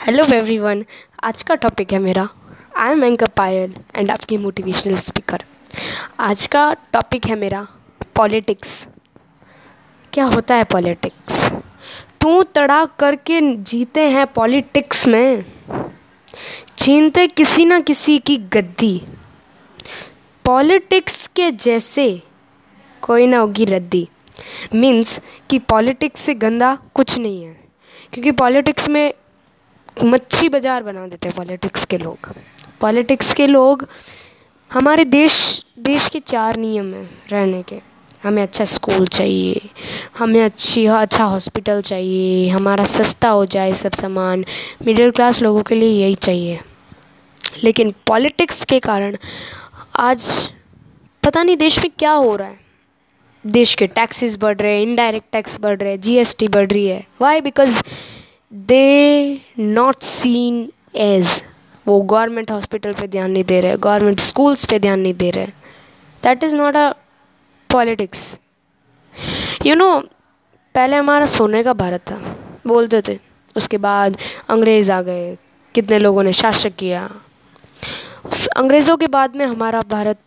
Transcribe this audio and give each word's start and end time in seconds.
Hello 0.00 0.24
everyone 0.34 0.84
आज 1.24 1.42
का 1.42 1.54
topic 1.54 1.92
है 1.92 1.98
मेरा। 1.98 2.28
I 2.76 2.92
am 2.92 3.04
anchor 3.04 3.28
Payal 3.28 3.74
and 3.94 4.10
आपकी 4.10 4.36
मोटिवेशनल 4.36 4.96
स्पीकर 4.96 5.44
आज 6.20 6.46
का 6.46 6.72
टॉपिक 6.92 7.26
है 7.26 7.36
मेरा 7.36 7.66
पॉलिटिक्स 8.16 8.86
क्या 10.12 10.24
होता 10.24 10.54
है 10.54 10.64
पॉलिटिक्स 10.64 11.50
तू 12.20 12.42
तड़ा 12.42 12.84
करके 12.84 13.40
जीते 13.56 14.00
हैं 14.00 14.26
पॉलिटिक्स 14.26 15.06
में। 15.06 15.44
छीनते 16.78 17.26
किसी 17.26 17.64
ना 17.64 17.80
किसी 17.80 18.18
की 18.18 18.36
गद्दी। 18.36 19.00
पॉलिटिक्स 20.44 21.26
के 21.26 21.50
जैसे 21.50 22.22
कोई 23.02 23.26
ना 23.26 23.38
होगी 23.38 23.64
रद्दी। 23.64 24.08
मीन्स 24.74 25.20
कि 25.50 25.58
पॉलिटिक्स 25.58 26.20
से 26.20 26.34
गंदा 26.34 26.74
कुछ 26.94 27.18
नहीं 27.18 27.44
है। 27.44 27.60
क्योंकि 28.12 28.30
पॉलिटिक्स 28.32 28.88
में 28.88 29.12
मच्छी 30.04 30.48
बाज़ार 30.48 30.82
बना 30.82 31.06
देते 31.06 31.28
हैं 31.28 31.36
पॉलिटिक्स 31.36 31.84
के 31.84 31.98
लोग। 31.98 32.32
पॉलिटिक्स 32.80 33.32
के 33.34 33.46
लोग, 33.46 33.86
हमारे 34.70 35.04
देश 35.04 35.64
देश 35.78 36.08
के 36.08 36.20
चार 36.20 36.56
नियम 36.56 36.92
हैं 36.94 37.08
रहने 37.30 37.62
के। 37.62 37.80
हमें 38.22 38.42
अच्छा 38.42 38.64
स्कूल 38.64 39.06
चाहिए, 39.06 39.60
हमें 40.18 40.40
अच्छी 40.42 40.86
अच्छा 40.86 41.24
हॉस्पिटल 41.24 41.80
चाहिए, 41.80 42.48
हमारा 42.48 42.84
सस्ता 42.84 43.28
हो 43.28 43.46
जाए 43.46 43.72
सब 43.72 43.92
सामान। 43.92 44.44
मिडिल 44.86 45.10
क्लास 45.10 45.42
लोगों 45.42 45.62
के 45.62 45.74
लिए 45.74 46.02
यही 46.02 46.14
चाहिए। 46.14 46.60
लेकिन 47.64 47.94
पॉलिटिक्स 48.06 48.64
के 48.64 48.78
कारण 48.80 49.16
आज 50.00 50.52
पता 51.22 51.42
नहीं 51.42 51.56
देश 51.56 51.78
में 51.78 51.90
क्या 51.98 52.12
हो 52.12 52.36
रहा 52.36 52.48
है। 52.48 52.60
देश 53.44 53.74
के 53.74 53.86
टैक्सेस 53.88 54.36
बढ़ 54.40 54.56
रहे 54.56 54.74
हैं 54.74 54.82
इनडायरेक्ट 54.82 55.26
टैक्स 55.32 55.58
बढ़ 55.60 55.78
रहे 55.78 55.90
हैं 55.90 56.00
जीएसटी 56.00 56.48
बढ़ 56.48 56.66
रही 56.66 56.86
है। 56.86 57.06
Why 57.20 57.40
because 57.40 57.80
they 58.52 59.40
not 59.58 60.02
seen 60.02 60.68
as 60.96 61.42
वो 61.86 62.00
गवर्नमेंट 62.02 62.50
हॉस्पिटल 62.50 62.92
पे 62.92 63.06
ध्यान 63.08 63.30
नहीं 63.30 63.44
दे 63.44 63.60
रहे 63.60 63.76
गवर्नमेंट 63.78 64.20
स्कूल्स 64.20 64.64
पे 64.64 64.78
ध्यान 64.78 65.00
नहीं 65.00 65.14
दे 65.14 65.30
रहे। 65.30 65.46
That 66.22 66.44
is 66.44 66.54
not 66.56 66.76
a 66.76 66.88
politics 67.70 68.38
you 69.66 69.74
know 69.74 69.98
पहले 70.74 70.96
हमारा 70.96 71.26
सोने 71.26 71.62
का 71.62 71.72
भारत 71.72 72.00
था, 72.00 72.16
बोलते 72.66 73.02
थे। 73.08 73.18
उसके 73.56 73.78
बाद 73.78 74.16
अंग्रेज़ 74.48 74.90
आ 74.92 75.00
गए, 75.02 75.36
कितने 75.74 75.98
लोगों 75.98 76.22
ने 76.22 76.32
शासक 76.32 76.74
किया। 76.78 77.08
उस 78.24 78.46
अंग्रेज़ों 78.46 78.96
के 78.96 79.06
बाद 79.08 79.36
में 79.36 79.44
हमारा 79.46 79.80
भारत 79.88 80.18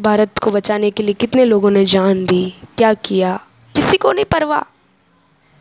भारत 0.00 0.38
को 0.38 0.50
बचाने 0.50 0.90
के 0.90 1.02
लिए 1.02 1.14
कितने 1.14 1.44
लोगों 1.44 1.70
ने 1.70 1.84
जान 1.84 2.26
दी, 2.26 2.54
क्या 2.76 2.94
किया? 2.94 3.40
किसी 3.76 3.96
को 3.96 4.12
नहीं 4.12 4.24
परवाह। 4.24 4.62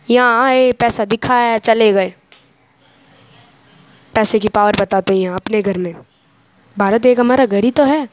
यहाँ 0.10 0.44
आए, 0.44 0.72
पैसा 0.72 1.06
दिखाया, 1.06 1.58
चले 1.58 1.94
गए। 1.94 2.14
पैसे 4.14 4.40
की 4.40 4.48
पावर 4.48 4.76
बताते 4.76 5.22
हैं 5.22 5.30
अपने 5.30 5.62
घर 5.62 5.78
में। 5.78 5.96
भारत 6.78 7.06
एक 7.06 7.20
हमारा 7.20 7.46
घर 7.46 7.64
ही 7.64 7.72
तो 7.72 7.84
है। 7.84 8.10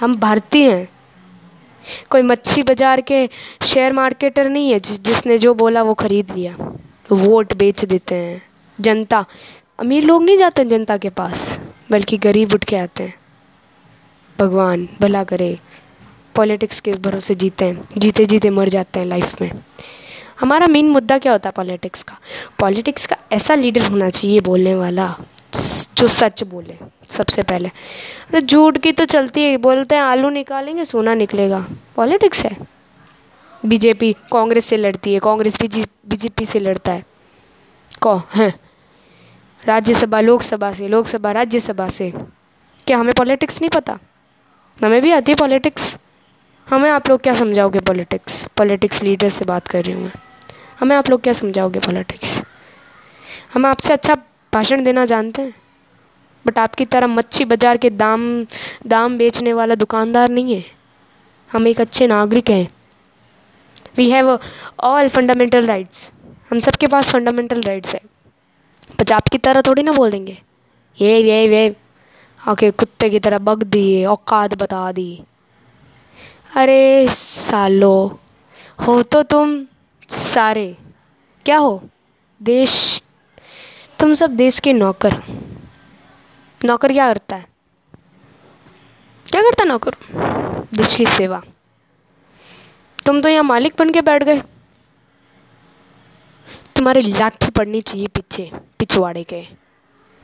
हम 0.00 0.16
भारतीय 0.16 0.72
हैं। 0.72 0.88
कोई 2.10 2.22
मच्छी 2.22 2.62
बाज़ार 2.62 3.00
के 3.00 3.28
शेयर 3.62 3.92
मार्केटर 3.92 4.48
नहीं 4.48 4.72
है, 4.72 4.80
जिस, 4.80 5.02
जिसने 5.02 5.38
जो 5.38 5.54
बोला 5.54 5.82
वो 5.82 5.94
खरीद 5.94 6.30
लिया। 6.30 6.56
वोट 7.12 7.52
बेच 7.54 7.84
देते 7.84 8.14
हैं। 8.14 8.42
जनता, 8.80 9.24
अमीर 9.80 10.04
लोग 10.04 10.24
नहीं 10.24 10.38
जाते 10.38 10.64
जनता 10.64 10.96
के 10.96 11.08
पास, 11.08 11.60
बल्कि 11.90 12.18
गरीब 12.18 12.54
उठ 12.54 12.64
के 12.64 12.76
आते 12.76 13.02
हैं। 13.02 13.14
भगवान 14.38 14.88
भला 15.00 15.24
करे। 15.24 15.58
पॉलिटिक्स 16.34 16.80
के 16.80 16.92
भरोसे 16.94 17.34
जीते 17.34 17.64
हैं 17.64 17.88
जीते 17.98 18.26
जीते 18.26 18.50
मर 18.50 18.68
जाते 18.68 19.00
हैं 19.00 19.06
लाइफ 19.06 19.40
में। 19.42 19.50
हमारा 20.40 20.66
मेन 20.66 20.88
मुद्दा 20.88 21.18
क्या 21.18 21.32
होता 21.32 21.48
है 21.48 21.52
पॉलिटिक्स 21.56 22.02
का? 22.02 22.16
पॉलिटिक्स 22.58 23.06
का 23.06 23.16
ऐसा 23.32 23.54
लीडर 23.54 23.86
होना 23.86 24.10
चाहिए 24.10 24.40
बोलने 24.40 24.74
वाला, 24.74 25.14
जो 25.98 26.08
सच 26.08 26.42
बोले, 26.42 26.76
सबसे 27.08 27.42
पहले। 27.42 27.68
अरे 27.68 28.40
झूठ 28.40 28.78
की 28.78 28.92
तो 28.92 29.04
चलती 29.04 29.42
है, 29.42 29.56
बोलते 29.56 29.94
हैं, 29.94 30.02
आलू 30.02 30.28
निकालेंगे, 30.28 30.84
सोना 30.84 31.14
निकलेगा। 31.14 31.66
पॉलिटिक्स 31.96 32.44
है। 32.44 32.56
बीजेपी 33.66 34.12
कांग्रेस 34.12 34.64
से 34.64 34.76
लड़ती 34.76 35.14
है, 35.14 35.18
कांग्रेस 35.18 35.56
भी 35.62 35.84
बीजेपी 36.08 36.44
से 36.44 36.58
लड़ता 36.58 36.92
है। 36.92 37.04
कौ, 38.00 38.20
है। 38.34 38.54
राज्यसभा, 39.64 40.20
लोकसभा 40.20 40.72
से, 40.72 40.88
लोकसभा, 40.88 41.32
राज्यसभा 41.32 41.88
से। 41.88 42.10
क्या 42.86 42.98
हमें 42.98 43.14
पॉलिटिक्स 43.14 43.60
नहीं 43.60 43.70
पता? 43.70 43.98
हमें 44.78 45.00
भी 45.02 45.12
आती 45.12 45.32
है 45.32 45.36
पॉलिटिक्स 45.36 45.96
हमें 46.66 46.88
आप 46.90 47.08
लोग 47.08 47.20
क्या 47.22 47.34
समझाओगे 47.34 47.78
पॉलिटिक्स 47.86 48.44
पॉलिटिक्स 48.56 49.02
लीडर 49.02 49.28
से 49.28 49.44
बात 49.44 49.68
कर 49.68 49.84
रही 49.84 49.92
हूँ 49.94 50.02
मैं। 50.02 50.12
हमें 50.80 50.94
आप 50.96 51.08
लोग 51.10 51.20
क्या 51.22 51.32
समझाओगे 51.32 51.80
पॉलिटिक्स 51.80 52.40
हम 53.54 53.66
आपसे 53.66 53.92
अच्छा 53.92 54.14
भाषण 54.52 54.82
देना 54.84 55.04
जानते 55.06 55.42
हैं। 55.42 55.54
बट 56.44 56.58
आपकी 56.58 56.84
तरह 56.86 57.06
मच्छी 57.06 57.44
बाज़ार 57.44 57.76
के 57.76 57.90
दाम 57.92 58.26
दाम 58.86 59.16
बेचने 59.18 59.52
वाला 59.52 59.74
दुकानदार 59.74 60.28
नहीं 60.30 60.54
है। 60.54 60.64
हम 61.50 61.66
एक 61.68 61.80
अच्छे 61.80 62.06
नागरिक 62.06 62.50
हैं। 62.50 62.68
We 63.96 64.10
have 64.10 64.38
all 64.84 65.08
fundamental 65.08 65.66
rights 65.66 66.10
हम 66.50 66.60
सबके 66.60 66.86
पास 66.86 67.12
फंडामेंटल 67.12 67.62
राइट्स 67.62 67.94
है। 67.94 68.00
बट 69.00 69.12
आपकी 69.12 69.38
तरह 69.38 69.62
थोड़ी 69.66 69.82
ना 69.82 69.92
बोल 69.92 70.10
देंगे। 70.10 70.38
ये 70.98 71.18
ये 71.20 71.46
ये। 71.46 71.74
आके 72.40 72.70
कुत्ते 72.70 73.10
की 73.10 73.20
तरह 73.20 73.38
बग 73.38 73.62
दिए, 73.62 74.04
औकात 74.04 74.54
बता 74.54 74.92
दी। 74.92 75.22
अरे 76.56 77.08
सालो, 77.10 78.20
हो 78.86 79.02
तो 79.02 79.22
तुम 79.22 79.66
सारे। 80.08 80.76
क्या 81.44 81.56
हो? 81.56 81.82
देश, 82.42 83.02
तुम 83.98 84.14
सब 84.14 84.30
देश 84.30 84.60
के 84.60 84.72
नौकर 84.72 85.22
नौकर 86.64 86.92
क्या 86.92 87.08
करता 87.08 87.36
है? 87.36 87.46
क्या 89.26 89.42
करता 89.42 89.64
नौकर? 89.64 89.96
देश 90.74 90.96
की 90.96 91.06
सेवा। 91.06 91.42
तुम 93.06 93.20
तो 93.20 93.28
यहाँ 93.28 93.42
मालिक 93.42 93.74
बन 93.78 93.92
के 93.92 94.00
बैठ 94.00 94.22
गए। 94.22 94.40
तुम्हारी 96.76 97.02
लाठी 97.02 97.50
पड़नी 97.50 97.80
चाहिए 97.80 98.06
पीछे, 98.06 98.50
पिछवाड़े 98.78 99.24
के। 99.24 99.65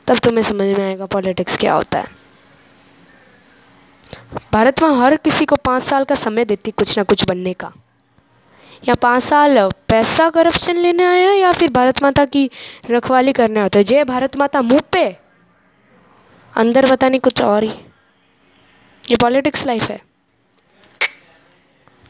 तब 0.07 0.17
तुम्हें 0.17 0.43
समझ 0.43 0.67
में 0.67 0.85
आएगा 0.85 1.05
पॉलिटिक्स 1.05 1.57
क्या 1.57 1.73
होता 1.73 1.99
है। 1.99 2.07
भारत 4.53 4.83
में 4.83 4.89
हर 4.89 5.15
किसी 5.15 5.45
को 5.45 5.55
पाँच 5.55 5.83
साल 5.83 6.03
का 6.03 6.15
समय 6.15 6.45
देती 6.45 6.71
कुछ 6.71 6.97
ना 6.97 7.03
कुछ 7.03 7.23
बनने 7.27 7.53
का। 7.53 7.71
या 8.87 8.93
पाँच 8.93 9.23
साल 9.23 9.69
पैसा 9.87 10.29
करप्शन 10.29 10.75
लेने 10.75 11.03
आया 11.03 11.31
या 11.31 11.51
फिर 11.51 11.71
भारत 11.71 12.03
माता 12.03 12.25
की 12.25 12.49
रखवाली 12.89 13.33
करने 13.33 13.59
आता 13.59 13.79
है। 13.79 13.83
जय 13.83 14.03
भारत 14.03 14.35
माता, 14.37 14.61
मुँह 14.61 14.81
पे। 14.91 15.17
अंदर 16.53 16.89
पता 16.89 17.09
नहीं 17.09 17.19
कुछ 17.19 17.41
और 17.41 17.63
ही। 17.63 17.73
ये 19.09 19.15
पॉलिटिक्स 19.15 19.65
लाइफ 19.65 19.83
है। 19.83 20.01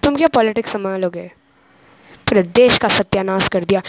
तुम 0.04 0.16
क्या 0.16 0.28
पॉलिटिक्स 0.28 0.72
संभालोगे? 0.72 1.32
पूरे 2.28 2.44
देश 2.44 2.78
का 2.78 2.88
सत्यानाश 2.88 3.48
कर 3.48 3.64
दिया। 3.64 3.82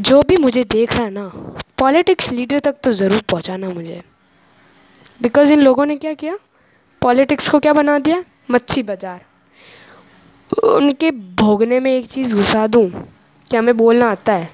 जो 0.00 0.22
भी 0.22 0.36
मुझे 0.36 0.64
देख 0.64 0.92
रहा 0.92 1.04
है 1.04 1.10
ना 1.10 1.53
पॉलिटिक्स 1.84 2.30
लीडर 2.32 2.58
तक 2.58 2.76
तो 2.84 2.92
ज़रूर 2.92 3.20
पहुंचाना 3.20 3.68
मुझे। 3.68 4.00
बिकॉज़ 5.20 5.52
इन 5.52 5.60
लोगों 5.60 5.86
ने 5.86 5.96
क्या 5.96 6.12
किया? 6.14 6.36
पॉलिटिक्स 7.02 7.48
को 7.48 7.58
क्या 7.58 7.72
बना 7.72 7.98
दिया? 7.98 8.24
मच्छी 8.50 8.82
बाज़ार। 8.82 9.20
उनके 10.64 11.10
भोगने 11.10 11.80
में 11.80 11.90
एक 11.98 12.06
चीज़ 12.06 12.34
घुसा 12.36 12.66
दूँ 12.66 12.90
कि 13.50 13.56
हमें 13.56 13.76
बोलना 13.76 14.10
आता 14.10 14.32
है? 14.32 14.50